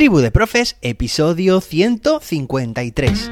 Tribu 0.00 0.20
de 0.20 0.30
Profes, 0.30 0.78
episodio 0.80 1.60
153. 1.60 3.30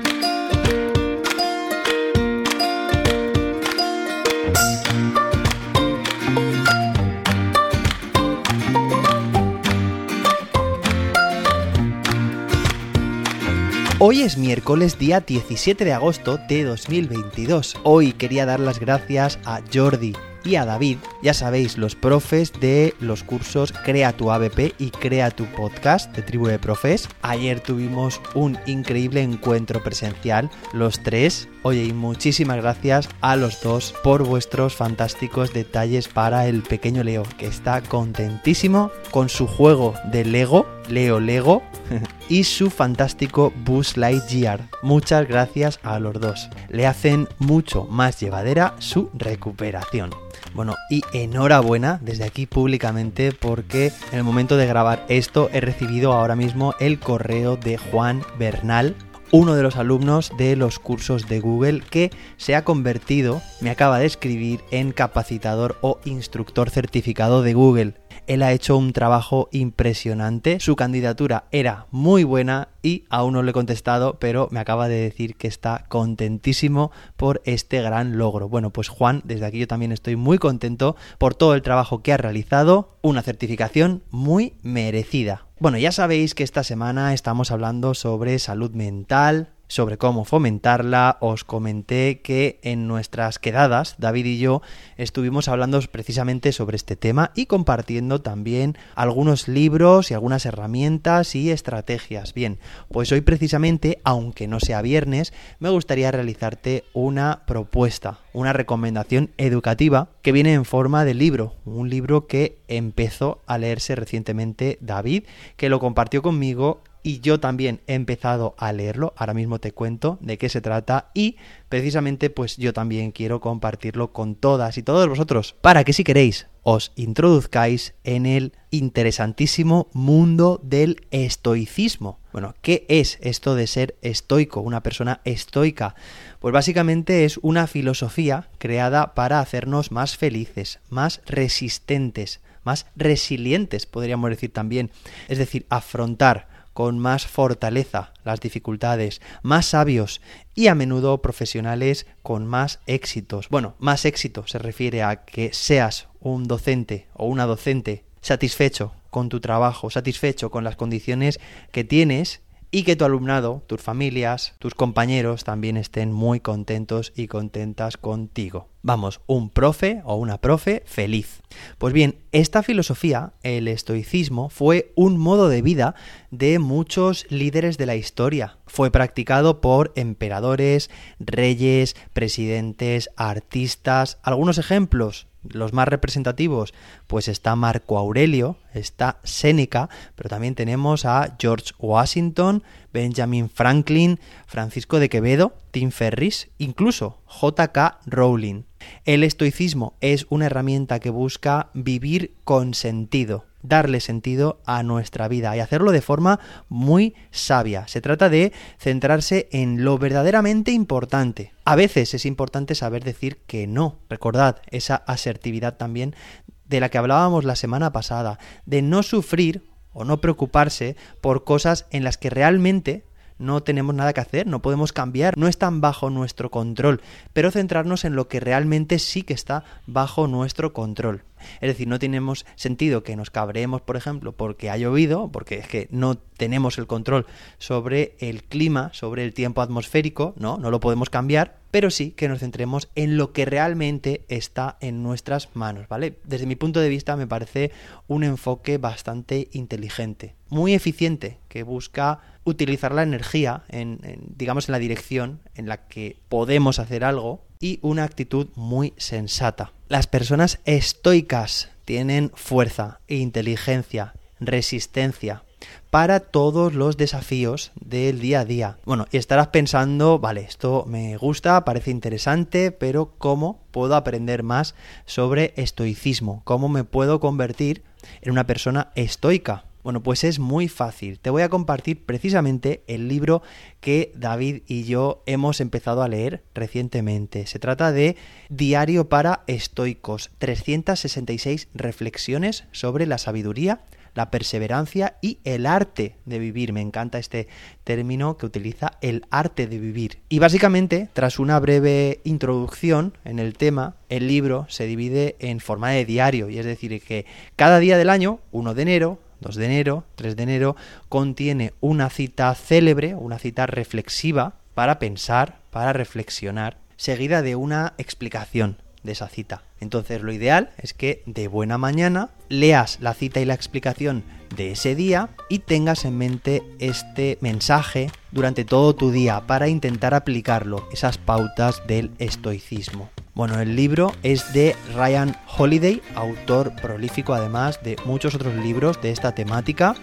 Hoy 13.98 14.20
es 14.20 14.36
miércoles 14.36 14.98
día 14.98 15.20
17 15.20 15.86
de 15.86 15.94
agosto 15.94 16.38
de 16.50 16.64
2022. 16.64 17.76
Hoy 17.82 18.12
quería 18.12 18.44
dar 18.44 18.60
las 18.60 18.78
gracias 18.78 19.38
a 19.46 19.62
Jordi, 19.72 20.12
y 20.44 20.56
a 20.56 20.64
David, 20.64 20.98
ya 21.22 21.34
sabéis, 21.34 21.78
los 21.78 21.94
profes 21.94 22.52
de 22.60 22.94
los 23.00 23.22
cursos 23.22 23.72
Crea 23.72 24.12
tu 24.12 24.30
ABP 24.30 24.74
y 24.78 24.90
Crea 24.90 25.30
tu 25.30 25.44
Podcast 25.46 26.14
de 26.14 26.22
Tribu 26.22 26.46
de 26.46 26.58
Profes. 26.58 27.08
Ayer 27.22 27.60
tuvimos 27.60 28.20
un 28.34 28.58
increíble 28.66 29.22
encuentro 29.22 29.82
presencial, 29.82 30.50
los 30.72 31.02
tres. 31.02 31.48
Oye, 31.62 31.84
y 31.84 31.92
muchísimas 31.92 32.58
gracias 32.58 33.08
a 33.20 33.36
los 33.36 33.60
dos 33.62 33.94
por 34.02 34.24
vuestros 34.24 34.74
fantásticos 34.74 35.52
detalles 35.52 36.08
para 36.08 36.46
el 36.46 36.62
pequeño 36.62 37.04
Leo, 37.04 37.24
que 37.36 37.46
está 37.46 37.82
contentísimo 37.82 38.90
con 39.10 39.28
su 39.28 39.46
juego 39.46 39.94
de 40.12 40.24
Lego, 40.24 40.66
Leo 40.88 41.20
Lego, 41.20 41.62
y 42.28 42.44
su 42.44 42.70
fantástico 42.70 43.52
Buzz 43.64 43.96
Lightyear. 43.96 44.68
Muchas 44.82 45.26
gracias 45.26 45.80
a 45.82 45.98
los 45.98 46.20
dos. 46.20 46.48
Le 46.68 46.86
hacen 46.86 47.28
mucho 47.38 47.84
más 47.84 48.20
llevadera 48.20 48.74
su 48.78 49.10
recuperación. 49.14 50.10
Bueno, 50.54 50.76
y 50.90 51.02
enhorabuena 51.12 51.98
desde 52.02 52.24
aquí 52.24 52.46
públicamente 52.46 53.32
porque 53.32 53.92
en 54.12 54.18
el 54.18 54.24
momento 54.24 54.56
de 54.56 54.66
grabar 54.66 55.04
esto 55.08 55.50
he 55.52 55.60
recibido 55.60 56.12
ahora 56.12 56.36
mismo 56.36 56.74
el 56.80 56.98
correo 56.98 57.56
de 57.56 57.78
Juan 57.78 58.22
Bernal, 58.38 58.94
uno 59.30 59.54
de 59.54 59.62
los 59.62 59.76
alumnos 59.76 60.32
de 60.38 60.56
los 60.56 60.78
cursos 60.78 61.28
de 61.28 61.40
Google 61.40 61.80
que 61.80 62.10
se 62.36 62.54
ha 62.54 62.64
convertido, 62.64 63.42
me 63.60 63.70
acaba 63.70 63.98
de 63.98 64.06
escribir, 64.06 64.60
en 64.70 64.92
capacitador 64.92 65.76
o 65.82 66.00
instructor 66.04 66.70
certificado 66.70 67.42
de 67.42 67.52
Google. 67.54 67.94
Él 68.28 68.42
ha 68.42 68.52
hecho 68.52 68.76
un 68.76 68.92
trabajo 68.92 69.48
impresionante, 69.52 70.60
su 70.60 70.76
candidatura 70.76 71.44
era 71.50 71.86
muy 71.90 72.24
buena 72.24 72.68
y 72.82 73.04
aún 73.08 73.32
no 73.32 73.42
le 73.42 73.52
he 73.52 73.54
contestado, 73.54 74.18
pero 74.18 74.48
me 74.50 74.60
acaba 74.60 74.86
de 74.86 75.00
decir 75.00 75.34
que 75.34 75.48
está 75.48 75.86
contentísimo 75.88 76.92
por 77.16 77.40
este 77.46 77.80
gran 77.80 78.18
logro. 78.18 78.50
Bueno, 78.50 78.70
pues 78.70 78.90
Juan, 78.90 79.22
desde 79.24 79.46
aquí 79.46 79.60
yo 79.60 79.66
también 79.66 79.92
estoy 79.92 80.16
muy 80.16 80.36
contento 80.36 80.94
por 81.16 81.34
todo 81.34 81.54
el 81.54 81.62
trabajo 81.62 82.02
que 82.02 82.12
ha 82.12 82.18
realizado, 82.18 82.98
una 83.00 83.22
certificación 83.22 84.02
muy 84.10 84.52
merecida. 84.62 85.46
Bueno, 85.58 85.78
ya 85.78 85.90
sabéis 85.90 86.34
que 86.34 86.44
esta 86.44 86.64
semana 86.64 87.14
estamos 87.14 87.50
hablando 87.50 87.94
sobre 87.94 88.38
salud 88.38 88.72
mental, 88.72 89.54
sobre 89.68 89.98
cómo 89.98 90.24
fomentarla, 90.24 91.18
os 91.20 91.44
comenté 91.44 92.20
que 92.20 92.58
en 92.62 92.88
nuestras 92.88 93.38
quedadas, 93.38 93.94
David 93.98 94.24
y 94.26 94.38
yo, 94.38 94.62
estuvimos 94.96 95.48
hablando 95.48 95.78
precisamente 95.92 96.52
sobre 96.52 96.76
este 96.76 96.96
tema 96.96 97.30
y 97.34 97.46
compartiendo 97.46 98.20
también 98.20 98.76
algunos 98.94 99.46
libros 99.46 100.10
y 100.10 100.14
algunas 100.14 100.46
herramientas 100.46 101.34
y 101.34 101.50
estrategias. 101.50 102.34
Bien, 102.34 102.58
pues 102.90 103.12
hoy 103.12 103.20
precisamente, 103.20 104.00
aunque 104.04 104.48
no 104.48 104.58
sea 104.60 104.82
viernes, 104.82 105.32
me 105.60 105.68
gustaría 105.68 106.10
realizarte 106.10 106.84
una 106.94 107.42
propuesta, 107.46 108.18
una 108.32 108.52
recomendación 108.52 109.30
educativa 109.36 110.08
que 110.22 110.32
viene 110.32 110.54
en 110.54 110.64
forma 110.64 111.04
de 111.04 111.14
libro, 111.14 111.54
un 111.64 111.90
libro 111.90 112.26
que 112.26 112.58
empezó 112.68 113.42
a 113.46 113.58
leerse 113.58 113.94
recientemente 113.94 114.78
David, 114.80 115.24
que 115.56 115.68
lo 115.68 115.80
compartió 115.80 116.22
conmigo 116.22 116.82
y 117.08 117.20
yo 117.20 117.40
también 117.40 117.80
he 117.86 117.94
empezado 117.94 118.54
a 118.58 118.70
leerlo, 118.70 119.14
ahora 119.16 119.32
mismo 119.32 119.58
te 119.60 119.72
cuento 119.72 120.18
de 120.20 120.36
qué 120.36 120.50
se 120.50 120.60
trata 120.60 121.10
y 121.14 121.36
precisamente 121.70 122.28
pues 122.28 122.58
yo 122.58 122.74
también 122.74 123.12
quiero 123.12 123.40
compartirlo 123.40 124.12
con 124.12 124.34
todas 124.34 124.76
y 124.76 124.82
todos 124.82 125.08
vosotros 125.08 125.54
para 125.62 125.84
que 125.84 125.94
si 125.94 126.04
queréis 126.04 126.48
os 126.64 126.92
introduzcáis 126.96 127.94
en 128.04 128.26
el 128.26 128.52
interesantísimo 128.70 129.88
mundo 129.94 130.60
del 130.62 131.06
estoicismo. 131.10 132.18
Bueno, 132.30 132.54
¿qué 132.60 132.84
es 132.90 133.16
esto 133.22 133.54
de 133.54 133.66
ser 133.68 133.96
estoico, 134.02 134.60
una 134.60 134.82
persona 134.82 135.22
estoica? 135.24 135.94
Pues 136.40 136.52
básicamente 136.52 137.24
es 137.24 137.38
una 137.40 137.68
filosofía 137.68 138.50
creada 138.58 139.14
para 139.14 139.40
hacernos 139.40 139.92
más 139.92 140.18
felices, 140.18 140.80
más 140.90 141.22
resistentes, 141.24 142.42
más 142.64 142.84
resilientes, 142.96 143.86
podríamos 143.86 144.28
decir 144.28 144.52
también. 144.52 144.90
Es 145.28 145.38
decir, 145.38 145.64
afrontar 145.70 146.47
con 146.78 147.00
más 147.00 147.26
fortaleza 147.26 148.12
las 148.22 148.38
dificultades, 148.38 149.20
más 149.42 149.66
sabios 149.66 150.20
y 150.54 150.68
a 150.68 150.76
menudo 150.76 151.20
profesionales 151.20 152.06
con 152.22 152.46
más 152.46 152.78
éxitos. 152.86 153.48
Bueno, 153.48 153.74
más 153.80 154.04
éxito 154.04 154.46
se 154.46 154.60
refiere 154.60 155.02
a 155.02 155.24
que 155.24 155.52
seas 155.52 156.06
un 156.20 156.44
docente 156.44 157.08
o 157.14 157.26
una 157.26 157.46
docente 157.46 158.04
satisfecho 158.20 158.92
con 159.10 159.28
tu 159.28 159.40
trabajo, 159.40 159.90
satisfecho 159.90 160.52
con 160.52 160.62
las 160.62 160.76
condiciones 160.76 161.40
que 161.72 161.82
tienes 161.82 162.42
y 162.70 162.84
que 162.84 162.94
tu 162.94 163.04
alumnado, 163.04 163.64
tus 163.66 163.82
familias, 163.82 164.54
tus 164.60 164.76
compañeros 164.76 165.42
también 165.42 165.76
estén 165.76 166.12
muy 166.12 166.38
contentos 166.38 167.12
y 167.16 167.26
contentas 167.26 167.96
contigo. 167.96 168.68
Vamos, 168.88 169.20
un 169.26 169.50
profe 169.50 170.00
o 170.06 170.14
una 170.14 170.38
profe 170.38 170.82
feliz. 170.86 171.42
Pues 171.76 171.92
bien, 171.92 172.20
esta 172.32 172.62
filosofía, 172.62 173.34
el 173.42 173.68
estoicismo, 173.68 174.48
fue 174.48 174.94
un 174.96 175.18
modo 175.18 175.50
de 175.50 175.60
vida 175.60 175.94
de 176.30 176.58
muchos 176.58 177.26
líderes 177.28 177.76
de 177.76 177.84
la 177.84 177.96
historia. 177.96 178.56
Fue 178.66 178.90
practicado 178.90 179.60
por 179.60 179.92
emperadores, 179.94 180.88
reyes, 181.20 181.96
presidentes, 182.14 183.10
artistas. 183.18 184.16
Algunos 184.22 184.56
ejemplos, 184.56 185.26
los 185.42 185.74
más 185.74 185.86
representativos, 185.86 186.72
pues 187.08 187.28
está 187.28 187.56
Marco 187.56 187.98
Aurelio, 187.98 188.56
está 188.72 189.20
Séneca, 189.22 189.90
pero 190.16 190.30
también 190.30 190.54
tenemos 190.54 191.04
a 191.04 191.36
George 191.38 191.74
Washington, 191.78 192.62
Benjamin 192.98 193.48
Franklin, 193.48 194.18
Francisco 194.46 194.98
de 194.98 195.08
Quevedo, 195.08 195.54
Tim 195.70 195.92
Ferris, 195.92 196.48
incluso 196.58 197.20
J.K. 197.26 198.00
Rowling. 198.06 198.64
El 199.04 199.22
estoicismo 199.22 199.94
es 200.00 200.26
una 200.30 200.46
herramienta 200.46 200.98
que 200.98 201.10
busca 201.10 201.70
vivir 201.74 202.34
con 202.42 202.74
sentido, 202.74 203.44
darle 203.62 204.00
sentido 204.00 204.60
a 204.66 204.82
nuestra 204.82 205.28
vida 205.28 205.56
y 205.56 205.60
hacerlo 205.60 205.92
de 205.92 206.02
forma 206.02 206.40
muy 206.68 207.14
sabia. 207.30 207.86
Se 207.86 208.00
trata 208.00 208.28
de 208.28 208.52
centrarse 208.80 209.48
en 209.52 209.84
lo 209.84 209.96
verdaderamente 209.96 210.72
importante. 210.72 211.52
A 211.64 211.76
veces 211.76 212.14
es 212.14 212.26
importante 212.26 212.74
saber 212.74 213.04
decir 213.04 213.38
que 213.46 213.68
no. 213.68 214.00
Recordad 214.08 214.60
esa 214.72 214.96
asertividad 214.96 215.76
también 215.76 216.16
de 216.64 216.80
la 216.80 216.88
que 216.88 216.98
hablábamos 216.98 217.44
la 217.44 217.54
semana 217.54 217.92
pasada, 217.92 218.40
de 218.66 218.82
no 218.82 219.04
sufrir 219.04 219.62
o 219.98 220.04
no 220.04 220.20
preocuparse 220.20 220.96
por 221.20 221.44
cosas 221.44 221.86
en 221.90 222.04
las 222.04 222.16
que 222.16 222.30
realmente 222.30 223.02
no 223.38 223.62
tenemos 223.62 223.94
nada 223.94 224.12
que 224.12 224.20
hacer, 224.20 224.46
no 224.46 224.62
podemos 224.62 224.92
cambiar, 224.92 225.36
no 225.36 225.48
están 225.48 225.80
bajo 225.80 226.10
nuestro 226.10 226.50
control, 226.50 227.00
pero 227.32 227.50
centrarnos 227.50 228.04
en 228.04 228.16
lo 228.16 228.28
que 228.28 228.40
realmente 228.40 228.98
sí 228.98 229.22
que 229.22 229.34
está 229.34 229.64
bajo 229.86 230.26
nuestro 230.26 230.72
control. 230.72 231.22
Es 231.60 231.68
decir, 231.68 231.88
no 231.88 231.98
tenemos 231.98 232.46
sentido 232.56 233.02
que 233.02 233.16
nos 233.16 233.30
cabreemos, 233.30 233.80
por 233.80 233.96
ejemplo, 233.96 234.32
porque 234.32 234.70
ha 234.70 234.76
llovido, 234.76 235.30
porque 235.30 235.58
es 235.58 235.68
que 235.68 235.88
no 235.90 236.16
tenemos 236.16 236.78
el 236.78 236.86
control 236.86 237.26
sobre 237.58 238.16
el 238.18 238.44
clima, 238.44 238.90
sobre 238.92 239.24
el 239.24 239.34
tiempo 239.34 239.62
atmosférico, 239.62 240.34
¿no? 240.36 240.58
No 240.58 240.70
lo 240.70 240.80
podemos 240.80 241.10
cambiar, 241.10 241.58
pero 241.70 241.90
sí 241.90 242.12
que 242.12 242.28
nos 242.28 242.40
centremos 242.40 242.88
en 242.94 243.16
lo 243.16 243.32
que 243.32 243.44
realmente 243.44 244.24
está 244.28 244.78
en 244.80 245.02
nuestras 245.02 245.54
manos, 245.54 245.88
¿vale? 245.88 246.18
Desde 246.24 246.46
mi 246.46 246.56
punto 246.56 246.80
de 246.80 246.88
vista 246.88 247.16
me 247.16 247.26
parece 247.26 247.72
un 248.06 248.24
enfoque 248.24 248.78
bastante 248.78 249.48
inteligente, 249.52 250.34
muy 250.48 250.74
eficiente, 250.74 251.38
que 251.48 251.62
busca 251.62 252.20
utilizar 252.48 252.92
la 252.92 253.02
energía 253.02 253.64
en, 253.68 254.00
digamos 254.36 254.68
en 254.68 254.72
la 254.72 254.78
dirección 254.78 255.40
en 255.54 255.68
la 255.68 255.88
que 255.88 256.16
podemos 256.28 256.78
hacer 256.78 257.04
algo 257.04 257.44
y 257.60 257.78
una 257.82 258.04
actitud 258.04 258.48
muy 258.54 258.94
sensata. 258.96 259.72
Las 259.88 260.06
personas 260.06 260.60
estoicas 260.64 261.70
tienen 261.84 262.30
fuerza, 262.34 263.00
inteligencia, 263.08 264.14
resistencia 264.40 265.42
para 265.90 266.20
todos 266.20 266.74
los 266.74 266.96
desafíos 266.96 267.72
del 267.80 268.20
día 268.20 268.40
a 268.40 268.44
día. 268.44 268.78
Bueno, 268.84 269.06
y 269.10 269.16
estarás 269.16 269.48
pensando, 269.48 270.18
vale, 270.18 270.42
esto 270.42 270.84
me 270.86 271.16
gusta, 271.16 271.64
parece 271.64 271.90
interesante, 271.90 272.72
pero 272.72 273.14
¿cómo 273.18 273.60
puedo 273.70 273.96
aprender 273.96 274.42
más 274.42 274.74
sobre 275.06 275.54
estoicismo? 275.56 276.42
¿Cómo 276.44 276.68
me 276.68 276.84
puedo 276.84 277.20
convertir 277.20 277.82
en 278.20 278.32
una 278.32 278.46
persona 278.46 278.92
estoica? 278.94 279.64
Bueno, 279.88 280.02
pues 280.02 280.22
es 280.22 280.38
muy 280.38 280.68
fácil. 280.68 281.18
Te 281.18 281.30
voy 281.30 281.40
a 281.40 281.48
compartir 281.48 282.04
precisamente 282.04 282.82
el 282.88 283.08
libro 283.08 283.40
que 283.80 284.12
David 284.14 284.60
y 284.66 284.84
yo 284.84 285.22
hemos 285.24 285.62
empezado 285.62 286.02
a 286.02 286.08
leer 286.08 286.42
recientemente. 286.52 287.46
Se 287.46 287.58
trata 287.58 287.90
de 287.90 288.14
Diario 288.50 289.08
para 289.08 289.44
Estoicos, 289.46 290.30
366 290.40 291.68
reflexiones 291.72 292.64
sobre 292.70 293.06
la 293.06 293.16
sabiduría, 293.16 293.80
la 294.12 294.30
perseverancia 294.30 295.16
y 295.22 295.38
el 295.44 295.64
arte 295.64 296.16
de 296.26 296.38
vivir. 296.38 296.74
Me 296.74 296.82
encanta 296.82 297.18
este 297.18 297.48
término 297.84 298.36
que 298.36 298.44
utiliza 298.44 298.98
el 299.00 299.24
arte 299.30 299.66
de 299.68 299.78
vivir. 299.78 300.18
Y 300.28 300.38
básicamente, 300.38 301.08
tras 301.14 301.38
una 301.38 301.58
breve 301.60 302.20
introducción 302.24 303.16
en 303.24 303.38
el 303.38 303.54
tema, 303.54 303.96
el 304.10 304.28
libro 304.28 304.66
se 304.68 304.84
divide 304.84 305.36
en 305.38 305.60
forma 305.60 305.92
de 305.92 306.04
diario, 306.04 306.50
y 306.50 306.58
es 306.58 306.66
decir, 306.66 307.02
que 307.02 307.24
cada 307.56 307.78
día 307.78 307.96
del 307.96 308.10
año, 308.10 308.40
1 308.52 308.74
de 308.74 308.82
enero, 308.82 309.18
2 309.40 309.56
de 309.56 309.64
enero, 309.64 310.04
3 310.16 310.36
de 310.36 310.42
enero, 310.42 310.76
contiene 311.08 311.72
una 311.80 312.10
cita 312.10 312.54
célebre, 312.54 313.14
una 313.14 313.38
cita 313.38 313.66
reflexiva 313.66 314.54
para 314.74 314.98
pensar, 314.98 315.60
para 315.70 315.92
reflexionar, 315.92 316.78
seguida 316.96 317.42
de 317.42 317.56
una 317.56 317.94
explicación 317.98 318.78
de 319.02 319.12
esa 319.12 319.28
cita. 319.28 319.62
Entonces 319.80 320.22
lo 320.22 320.32
ideal 320.32 320.70
es 320.78 320.92
que 320.92 321.22
de 321.26 321.48
buena 321.48 321.78
mañana 321.78 322.30
leas 322.48 322.98
la 323.00 323.14
cita 323.14 323.40
y 323.40 323.44
la 323.44 323.54
explicación 323.54 324.24
de 324.54 324.72
ese 324.72 324.94
día 324.94 325.30
y 325.48 325.60
tengas 325.60 326.04
en 326.04 326.18
mente 326.18 326.62
este 326.78 327.38
mensaje 327.40 328.10
durante 328.32 328.64
todo 328.64 328.94
tu 328.94 329.10
día 329.10 329.46
para 329.46 329.68
intentar 329.68 330.14
aplicarlo, 330.14 330.88
esas 330.92 331.18
pautas 331.18 331.82
del 331.86 332.10
estoicismo. 332.18 333.10
Bueno, 333.38 333.60
el 333.60 333.76
libro 333.76 334.12
es 334.24 334.52
de 334.52 334.74
Ryan 334.96 335.36
Holiday, 335.56 336.02
autor 336.16 336.74
prolífico 336.74 337.34
además 337.34 337.78
de 337.84 337.96
muchos 338.04 338.34
otros 338.34 338.52
libros 338.56 339.00
de 339.00 339.12
esta 339.12 339.32
temática. 339.32 339.94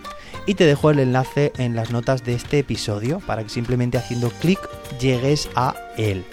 Y 0.47 0.53
te 0.53 0.65
dejo 0.65 0.89
el 0.89 0.99
enlace 0.99 1.51
en 1.57 1.75
las 1.75 1.91
notas 1.91 2.23
de 2.23 2.33
este 2.33 2.59
episodio 2.59 3.19
para 3.19 3.43
que 3.43 3.49
simplemente 3.49 3.97
haciendo 3.97 4.29
clic 4.29 4.57
llegues 5.01 5.49
a 5.53 5.75
él. 5.97 6.23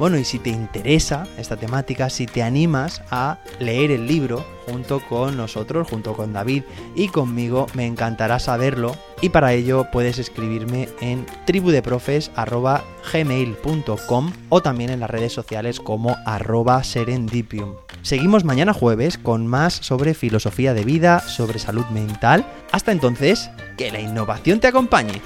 Bueno, 0.00 0.18
y 0.18 0.24
si 0.24 0.40
te 0.40 0.50
interesa 0.50 1.28
esta 1.38 1.56
temática, 1.56 2.10
si 2.10 2.26
te 2.26 2.42
animas 2.42 3.02
a 3.12 3.38
leer 3.60 3.92
el 3.92 4.08
libro 4.08 4.44
junto 4.66 4.98
con 5.08 5.36
nosotros, 5.36 5.86
junto 5.88 6.14
con 6.14 6.32
David 6.32 6.64
y 6.96 7.06
conmigo, 7.06 7.68
me 7.74 7.86
encantará 7.86 8.40
saberlo. 8.40 8.96
Y 9.20 9.30
para 9.30 9.52
ello 9.52 9.88
puedes 9.90 10.18
escribirme 10.18 10.88
en 11.00 11.26
tribudeprofes.gmail.com 11.44 14.32
o 14.48 14.62
también 14.62 14.90
en 14.90 15.00
las 15.00 15.10
redes 15.10 15.32
sociales 15.32 15.80
como 15.80 16.16
arroba 16.24 16.84
serendipium. 16.84 17.74
Seguimos 18.02 18.44
mañana 18.44 18.72
jueves 18.72 19.18
con 19.18 19.44
más 19.46 19.74
sobre 19.74 20.14
filosofía 20.14 20.72
de 20.72 20.84
vida, 20.84 21.20
sobre 21.20 21.58
salud 21.58 21.84
mental. 21.86 22.46
Hasta 22.70 22.92
entonces, 22.92 23.50
que 23.76 23.90
la 23.90 24.00
innovación 24.00 24.60
te 24.60 24.68
acompañe. 24.68 25.20